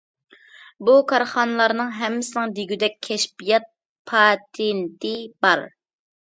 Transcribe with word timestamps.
بۇ 0.87 0.95
كارخانىلارنىڭ 1.11 1.91
ھەممىسىنىڭ 1.99 2.57
دېگۈدەك 2.61 2.97
كەشپىيات 3.09 3.71
پاتېنتى 4.15 5.15
بار. 5.49 5.67